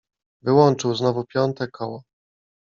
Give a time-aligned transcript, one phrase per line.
[0.41, 2.03] Wyłączył znowu piąte koło.